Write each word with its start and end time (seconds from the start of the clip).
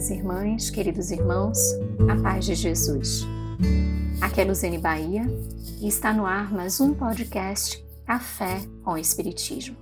queridas 0.00 0.10
irmãs, 0.10 0.70
queridos 0.70 1.10
irmãos, 1.10 1.58
a 2.10 2.22
paz 2.22 2.46
de 2.46 2.54
Jesus. 2.54 3.26
Aqui 4.22 4.40
é 4.40 4.44
Luzene 4.44 4.78
Bahia 4.78 5.26
e 5.78 5.86
está 5.86 6.10
no 6.10 6.24
ar 6.24 6.50
mais 6.50 6.80
um 6.80 6.94
podcast 6.94 7.84
Café 8.06 8.62
com 8.82 8.96
Espiritismo. 8.96 9.76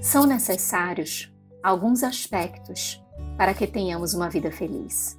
São 0.00 0.24
necessários 0.24 1.30
alguns 1.62 2.02
aspectos 2.02 3.04
para 3.36 3.52
que 3.52 3.66
tenhamos 3.66 4.14
uma 4.14 4.30
vida 4.30 4.50
feliz. 4.50 5.18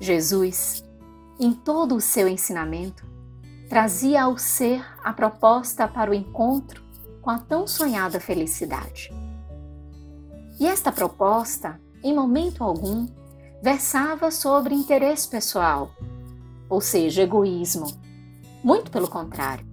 Jesus, 0.00 0.84
em 1.38 1.52
todo 1.52 1.94
o 1.94 2.00
seu 2.00 2.26
ensinamento, 2.26 3.06
trazia 3.68 4.24
ao 4.24 4.36
ser 4.36 4.84
a 5.04 5.12
proposta 5.12 5.86
para 5.86 6.10
o 6.10 6.14
encontro 6.14 6.82
com 7.22 7.30
a 7.30 7.38
tão 7.38 7.64
sonhada 7.64 8.18
felicidade. 8.18 9.12
E 10.64 10.66
esta 10.66 10.90
proposta, 10.90 11.78
em 12.02 12.14
momento 12.14 12.64
algum, 12.64 13.06
versava 13.62 14.30
sobre 14.30 14.74
interesse 14.74 15.28
pessoal, 15.28 15.90
ou 16.70 16.80
seja, 16.80 17.20
egoísmo. 17.20 17.86
Muito 18.62 18.90
pelo 18.90 19.06
contrário. 19.06 19.66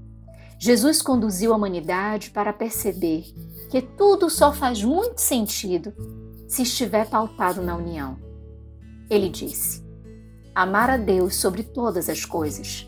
Jesus 0.60 1.02
conduziu 1.02 1.54
a 1.54 1.56
humanidade 1.56 2.30
para 2.32 2.52
perceber 2.52 3.24
que 3.70 3.82
tudo 3.82 4.30
só 4.30 4.52
faz 4.52 4.84
muito 4.84 5.22
sentido 5.22 5.94
se 6.46 6.64
estiver 6.64 7.10
pautado 7.10 7.62
na 7.62 7.78
união. 7.78 8.18
Ele 9.10 9.30
disse: 9.30 9.82
amar 10.54 10.90
a 10.90 10.98
Deus 10.98 11.38
sobre 11.38 11.64
todas 11.64 12.10
as 12.10 12.26
coisas 12.26 12.86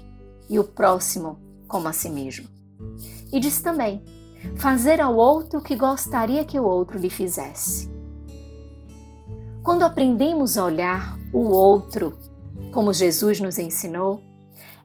e 0.49 0.59
o 0.59 0.65
próximo 0.65 1.39
como 1.69 1.87
a 1.87 1.93
si 1.93 2.09
mesmo. 2.09 2.49
E 3.31 3.39
disse 3.39 3.63
também: 3.63 4.03
fazer 4.57 4.99
ao 4.99 5.15
outro 5.15 5.59
o 5.59 5.63
que 5.63 5.77
gostaria 5.77 6.43
que 6.43 6.59
o 6.59 6.65
outro 6.65 6.99
lhe 6.99 7.09
fizesse. 7.09 7.93
Quando 9.63 9.83
aprendemos 9.83 10.57
a 10.57 10.65
olhar 10.65 11.17
o 11.31 11.39
outro 11.39 12.19
como 12.73 12.91
Jesus 12.91 13.39
nos 13.39 13.57
ensinou, 13.57 14.21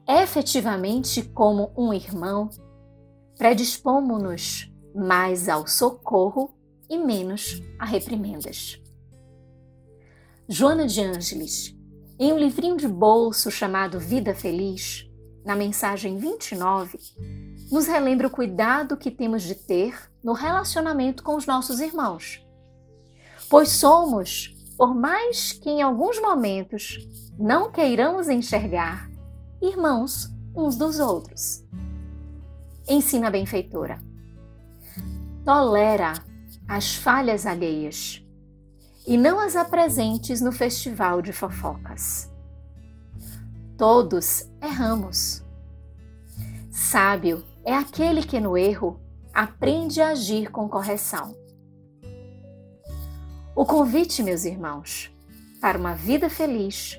efetivamente 0.07 1.21
como 1.21 1.73
um 1.77 1.93
irmão, 1.93 2.49
predispomos-nos 3.37 4.71
mais 4.95 5.49
ao 5.49 5.67
socorro 5.67 6.55
e 6.89 6.97
menos 6.97 7.61
a 7.77 7.83
reprimendas. 7.83 8.81
Joana 10.47 10.87
de 10.87 11.01
Ângeles, 11.01 11.75
em 12.17 12.31
um 12.31 12.37
livrinho 12.37 12.77
de 12.77 12.87
bolso 12.87 13.51
chamado 13.51 13.99
Vida 13.99 14.33
Feliz, 14.33 15.05
na 15.43 15.57
mensagem 15.57 16.17
29, 16.17 16.97
nos 17.69 17.85
relembra 17.85 18.27
o 18.27 18.31
cuidado 18.31 18.95
que 18.95 19.11
temos 19.11 19.43
de 19.43 19.55
ter 19.55 20.09
no 20.23 20.31
relacionamento 20.31 21.21
com 21.21 21.35
os 21.35 21.45
nossos 21.45 21.81
irmãos. 21.81 22.41
Pois 23.49 23.69
somos, 23.69 24.55
por 24.79 24.95
mais 24.95 25.51
que 25.51 25.69
em 25.69 25.81
alguns 25.81 26.21
momentos 26.21 27.05
não 27.37 27.69
queiramos 27.69 28.29
enxergar, 28.29 29.11
irmãos 29.61 30.33
uns 30.55 30.77
dos 30.77 31.01
outros. 31.01 31.65
Ensina 32.87 33.27
a 33.27 33.29
benfeitora. 33.29 33.99
Tolera 35.43 36.13
as 36.65 36.95
falhas 36.95 37.45
alheias 37.45 38.25
e 39.05 39.17
não 39.17 39.41
as 39.41 39.57
apresentes 39.57 40.39
no 40.39 40.53
festival 40.53 41.21
de 41.21 41.33
fofocas. 41.33 42.31
Todos 43.77 44.49
erramos. 44.61 45.43
Sábio 46.71 47.43
é 47.65 47.73
aquele 47.73 48.23
que 48.23 48.39
no 48.39 48.57
erro 48.57 48.97
aprende 49.33 49.99
a 50.01 50.11
agir 50.11 50.49
com 50.49 50.69
correção. 50.69 51.35
O 53.59 53.65
convite, 53.65 54.23
meus 54.23 54.45
irmãos, 54.45 55.13
para 55.59 55.77
uma 55.77 55.93
vida 55.93 56.29
feliz 56.29 56.97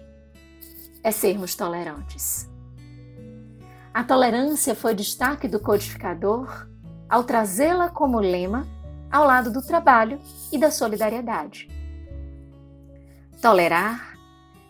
é 1.03 1.11
sermos 1.11 1.55
tolerantes. 1.55 2.51
A 3.95 4.05
tolerância 4.05 4.75
foi 4.75 4.95
destaque 4.95 5.49
do 5.49 5.59
codificador 5.59 6.69
ao 7.09 7.25
trazê-la 7.25 7.89
como 7.89 8.21
lema 8.21 8.69
ao 9.11 9.25
lado 9.25 9.51
do 9.51 9.63
trabalho 9.63 10.21
e 10.53 10.59
da 10.59 10.71
solidariedade. 10.71 11.67
Tolerar 13.41 14.19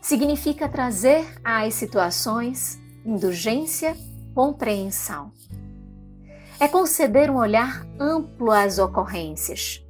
significa 0.00 0.68
trazer 0.68 1.26
às 1.42 1.74
situações 1.74 2.80
indulgência, 3.04 3.96
compreensão 4.32 5.32
é 6.60 6.68
conceder 6.68 7.30
um 7.30 7.36
olhar 7.36 7.84
amplo 7.98 8.52
às 8.52 8.78
ocorrências, 8.78 9.82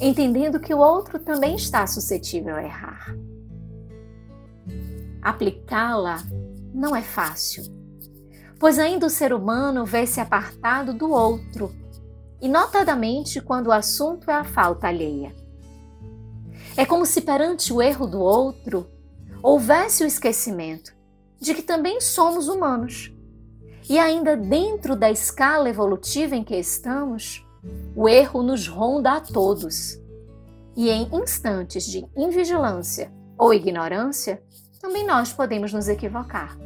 entendendo 0.00 0.60
que 0.60 0.74
o 0.74 0.78
outro 0.78 1.18
também 1.18 1.56
está 1.56 1.86
suscetível 1.86 2.56
a 2.56 2.62
errar. 2.62 3.16
Aplicá-la 5.22 6.22
não 6.72 6.94
é 6.94 7.02
fácil, 7.02 7.64
pois 8.58 8.78
ainda 8.78 9.06
o 9.06 9.10
ser 9.10 9.32
humano 9.32 9.84
vê-se 9.84 10.20
apartado 10.20 10.94
do 10.94 11.10
outro, 11.10 11.74
e 12.40 12.48
notadamente 12.48 13.40
quando 13.40 13.68
o 13.68 13.72
assunto 13.72 14.30
é 14.30 14.34
a 14.34 14.44
falta 14.44 14.86
alheia. 14.86 15.34
É 16.76 16.86
como 16.86 17.04
se 17.04 17.20
perante 17.20 17.72
o 17.72 17.82
erro 17.82 18.06
do 18.06 18.20
outro 18.20 18.86
houvesse 19.42 20.04
o 20.04 20.06
esquecimento 20.06 20.96
de 21.40 21.54
que 21.54 21.62
também 21.62 22.00
somos 22.00 22.48
humanos 22.48 23.12
e 23.88 23.98
ainda 23.98 24.36
dentro 24.36 24.94
da 24.94 25.10
escala 25.10 25.68
evolutiva 25.68 26.36
em 26.36 26.44
que 26.44 26.54
estamos, 26.54 27.44
o 27.94 28.08
erro 28.08 28.42
nos 28.42 28.66
ronda 28.66 29.12
a 29.12 29.20
todos. 29.20 30.00
E 30.76 30.90
em 30.90 31.08
instantes 31.12 31.84
de 31.86 32.06
invigilância 32.16 33.12
ou 33.36 33.52
ignorância, 33.52 34.42
também 34.80 35.04
nós 35.04 35.32
podemos 35.32 35.72
nos 35.72 35.88
equivocar. 35.88 36.56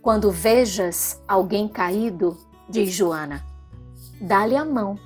Quando 0.00 0.30
vejas 0.30 1.20
alguém 1.26 1.68
caído, 1.68 2.36
diz 2.68 2.92
Joana, 2.92 3.44
dá-lhe 4.20 4.56
a 4.56 4.64
mão, 4.64 4.98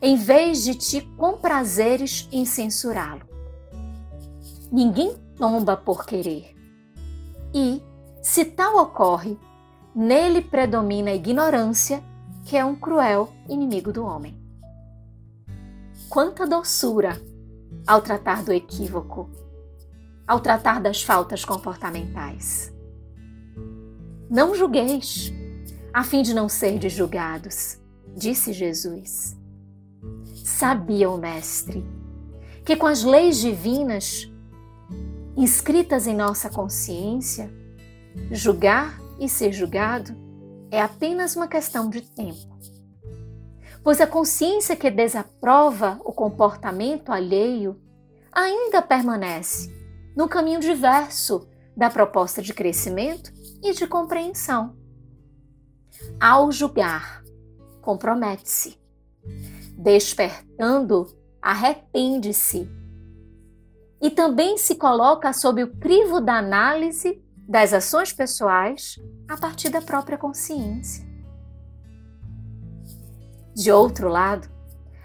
em 0.00 0.16
vez 0.16 0.62
de 0.64 0.74
te 0.74 1.00
comprazeres 1.16 2.28
em 2.30 2.44
censurá-lo. 2.44 3.22
Ninguém 4.70 5.16
tomba 5.36 5.76
por 5.76 6.04
querer. 6.04 6.54
E, 7.54 7.80
se 8.20 8.44
tal 8.44 8.76
ocorre, 8.78 9.38
nele 9.94 10.42
predomina 10.42 11.10
a 11.10 11.14
ignorância, 11.14 12.02
que 12.44 12.56
é 12.56 12.64
um 12.64 12.74
cruel 12.74 13.32
inimigo 13.48 13.92
do 13.92 14.04
homem. 14.04 14.38
Quanta 16.08 16.46
doçura 16.46 17.20
ao 17.86 18.00
tratar 18.00 18.44
do 18.44 18.52
equívoco, 18.52 19.30
ao 20.26 20.40
tratar 20.40 20.80
das 20.80 21.02
faltas 21.02 21.44
comportamentais. 21.44 22.72
Não 24.30 24.54
julgueis, 24.54 25.32
a 25.92 26.02
fim 26.02 26.22
de 26.22 26.34
não 26.34 26.48
ser 26.48 26.80
julgados, 26.88 27.78
disse 28.16 28.52
Jesus. 28.52 29.36
Sabia 30.44 31.10
o 31.10 31.18
Mestre 31.18 31.84
que 32.64 32.76
com 32.76 32.86
as 32.86 33.02
leis 33.02 33.38
divinas 33.38 34.30
inscritas 35.36 36.06
em 36.06 36.14
nossa 36.14 36.48
consciência, 36.48 37.50
Julgar 38.30 39.00
e 39.18 39.28
ser 39.28 39.52
julgado 39.52 40.16
é 40.74 40.80
apenas 40.80 41.36
uma 41.36 41.46
questão 41.46 41.88
de 41.88 42.00
tempo. 42.00 42.58
Pois 43.82 44.00
a 44.00 44.08
consciência 44.08 44.74
que 44.74 44.90
desaprova 44.90 46.00
o 46.04 46.12
comportamento 46.12 47.12
alheio 47.12 47.80
ainda 48.32 48.82
permanece 48.82 49.72
no 50.16 50.28
caminho 50.28 50.58
diverso 50.58 51.48
da 51.76 51.88
proposta 51.88 52.42
de 52.42 52.52
crescimento 52.52 53.32
e 53.62 53.72
de 53.72 53.86
compreensão. 53.86 54.76
Ao 56.20 56.50
julgar, 56.50 57.22
compromete-se. 57.80 58.76
Despertando, 59.78 61.06
arrepende-se. 61.40 62.68
E 64.02 64.10
também 64.10 64.58
se 64.58 64.74
coloca 64.74 65.32
sob 65.32 65.62
o 65.62 65.76
crivo 65.76 66.20
da 66.20 66.34
análise 66.34 67.23
das 67.48 67.72
ações 67.72 68.12
pessoais 68.12 68.98
a 69.28 69.36
partir 69.36 69.70
da 69.70 69.82
própria 69.82 70.18
consciência. 70.18 71.04
De 73.54 73.70
outro 73.70 74.08
lado, 74.08 74.48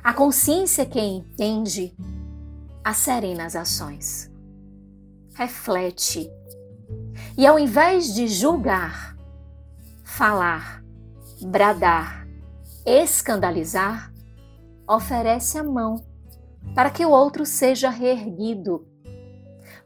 a 0.04 0.14
consciência 0.14 0.86
que 0.86 1.00
entende 1.00 1.96
serena 2.94 3.46
as 3.46 3.56
ações, 3.56 4.32
reflete 5.34 6.30
e, 7.38 7.46
ao 7.46 7.60
invés 7.60 8.14
de 8.14 8.28
julgar, 8.28 9.16
falar, 10.04 10.84
bradar, 11.42 12.28
escandalizar, 12.86 14.12
oferece 14.88 15.58
a 15.58 15.64
mão 15.64 16.04
para 16.74 16.90
que 16.90 17.06
o 17.06 17.12
outro 17.12 17.46
seja 17.46 17.90
reerguido. 17.90 18.88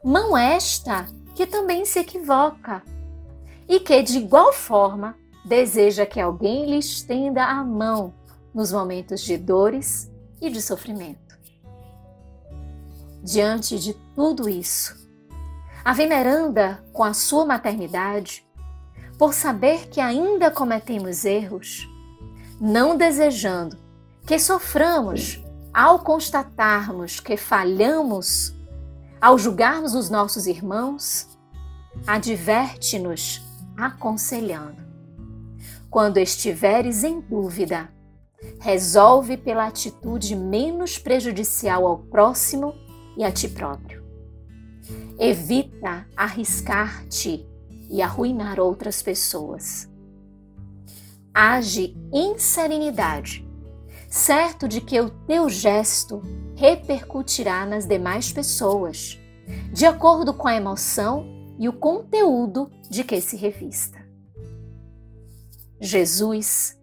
Mão 0.02 0.36
esta 0.36 1.06
que 1.34 1.46
também 1.46 1.84
se 1.84 1.98
equivoca 1.98 2.82
e 3.68 3.80
que, 3.80 4.02
de 4.02 4.18
igual 4.18 4.52
forma, 4.52 5.16
deseja 5.44 6.06
que 6.06 6.20
alguém 6.20 6.66
lhe 6.66 6.78
estenda 6.78 7.44
a 7.44 7.62
mão 7.64 8.14
nos 8.54 8.72
momentos 8.72 9.20
de 9.20 9.36
dores 9.36 10.10
e 10.40 10.48
de 10.48 10.62
sofrimento. 10.62 11.24
diante 13.22 13.78
de 13.78 13.94
tudo 14.14 14.50
isso, 14.50 14.94
a 15.82 15.94
veneranda, 15.94 16.84
com 16.92 17.02
a 17.02 17.14
sua 17.14 17.46
maternidade, 17.46 18.46
por 19.18 19.32
saber 19.32 19.88
que 19.88 19.98
ainda 19.98 20.50
cometemos 20.50 21.24
erros, 21.24 21.88
não 22.60 22.96
desejando 22.96 23.78
que 24.26 24.38
soframos 24.38 25.42
ao 25.72 26.00
constatarmos 26.00 27.18
que 27.18 27.36
falhamos, 27.36 28.54
ao 29.24 29.38
julgarmos 29.38 29.94
os 29.94 30.10
nossos 30.10 30.46
irmãos, 30.46 31.26
adverte-nos 32.06 33.40
aconselhando. 33.74 34.76
Quando 35.88 36.18
estiveres 36.18 37.02
em 37.04 37.22
dúvida, 37.22 37.88
resolve 38.60 39.38
pela 39.38 39.66
atitude 39.66 40.36
menos 40.36 40.98
prejudicial 40.98 41.86
ao 41.86 42.00
próximo 42.00 42.74
e 43.16 43.24
a 43.24 43.32
ti 43.32 43.48
próprio. 43.48 44.04
Evita 45.18 46.06
arriscar-te 46.14 47.48
e 47.88 48.02
arruinar 48.02 48.60
outras 48.60 49.02
pessoas. 49.02 49.90
Age 51.32 51.96
em 52.12 52.38
serenidade, 52.38 53.42
certo 54.10 54.68
de 54.68 54.82
que 54.82 55.00
o 55.00 55.08
teu 55.08 55.48
gesto 55.48 56.20
repercutirá 56.64 57.66
nas 57.66 57.86
demais 57.86 58.32
pessoas, 58.32 59.20
de 59.70 59.84
acordo 59.84 60.32
com 60.32 60.48
a 60.48 60.54
emoção 60.54 61.26
e 61.58 61.68
o 61.68 61.74
conteúdo 61.74 62.70
de 62.88 63.04
que 63.04 63.20
se 63.20 63.36
revista. 63.36 64.02
Jesus, 65.78 66.80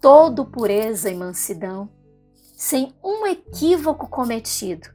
todo 0.00 0.44
pureza 0.44 1.10
e 1.10 1.14
mansidão, 1.16 1.88
sem 2.56 2.94
um 3.02 3.26
equívoco 3.26 4.08
cometido, 4.08 4.88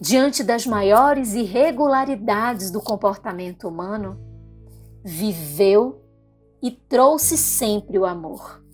diante 0.00 0.42
das 0.42 0.64
maiores 0.64 1.34
irregularidades 1.34 2.70
do 2.70 2.80
comportamento 2.80 3.68
humano, 3.68 4.18
viveu 5.04 6.02
e 6.62 6.70
trouxe 6.70 7.36
sempre 7.36 7.98
o 7.98 8.06
amor. 8.06 8.64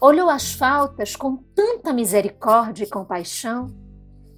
Olhou 0.00 0.30
as 0.30 0.52
faltas 0.52 1.14
com 1.14 1.36
tanta 1.54 1.92
misericórdia 1.92 2.84
e 2.84 2.88
compaixão 2.88 3.66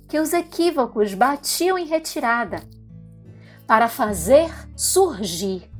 que 0.09 0.19
os 0.19 0.32
equívocos 0.32 1.14
batiam 1.14 1.79
em 1.79 1.87
retirada 1.87 2.62
para 3.67 3.88
fazer 3.88 4.50
surgir, 4.76 5.70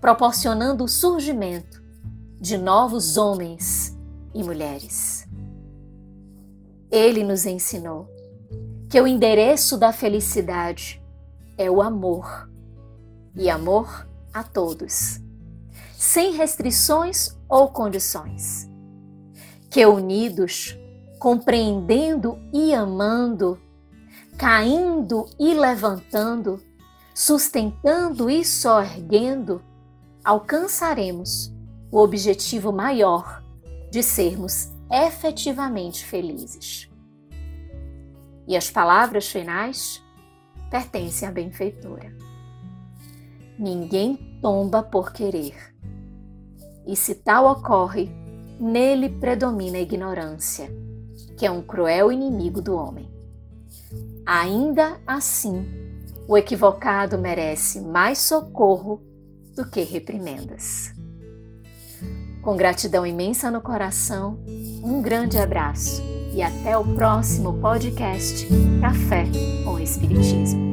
proporcionando 0.00 0.84
o 0.84 0.88
surgimento 0.88 1.82
de 2.38 2.58
novos 2.58 3.16
homens 3.16 3.98
e 4.34 4.44
mulheres. 4.44 5.26
Ele 6.90 7.24
nos 7.24 7.46
ensinou 7.46 8.06
que 8.90 9.00
o 9.00 9.06
endereço 9.06 9.78
da 9.78 9.92
felicidade 9.92 11.02
é 11.56 11.70
o 11.70 11.80
amor, 11.80 12.50
e 13.34 13.48
amor 13.48 14.08
a 14.32 14.42
todos, 14.42 15.20
sem 15.98 16.30
restrições 16.30 17.36
ou 17.48 17.70
condições. 17.72 18.70
Que 19.68 19.84
unidos, 19.84 20.78
compreendendo 21.18 22.38
e 22.52 22.72
amando, 22.72 23.60
caindo 24.38 25.28
e 25.36 25.52
levantando, 25.54 26.62
sustentando 27.12 28.30
e 28.30 28.44
sorguendo, 28.44 29.60
alcançaremos 30.24 31.52
o 31.90 31.98
objetivo 31.98 32.72
maior 32.72 33.42
de 33.90 34.00
sermos 34.00 34.70
efetivamente 34.88 36.04
felizes. 36.04 36.88
E 38.46 38.56
as 38.56 38.70
palavras 38.70 39.26
finais 39.26 40.00
pertencem 40.70 41.26
à 41.26 41.32
benfeitora. 41.32 42.16
Ninguém 43.58 44.38
tomba 44.40 44.80
por 44.80 45.12
querer. 45.12 45.76
E 46.88 46.96
se 46.96 47.14
tal 47.14 47.46
ocorre, 47.46 48.10
nele 48.58 49.10
predomina 49.10 49.76
a 49.76 49.82
ignorância, 49.82 50.70
que 51.36 51.44
é 51.44 51.50
um 51.50 51.60
cruel 51.60 52.10
inimigo 52.10 52.62
do 52.62 52.74
homem. 52.74 53.06
Ainda 54.24 54.98
assim, 55.06 55.66
o 56.26 56.36
equivocado 56.36 57.18
merece 57.18 57.82
mais 57.82 58.18
socorro 58.18 59.02
do 59.54 59.68
que 59.68 59.82
reprimendas. 59.82 60.94
Com 62.42 62.56
gratidão 62.56 63.06
imensa 63.06 63.50
no 63.50 63.60
coração, 63.60 64.38
um 64.82 65.02
grande 65.02 65.36
abraço 65.36 66.02
e 66.32 66.40
até 66.40 66.78
o 66.78 66.94
próximo 66.94 67.60
podcast 67.60 68.46
Café 68.80 69.24
com 69.62 69.78
Espiritismo. 69.78 70.67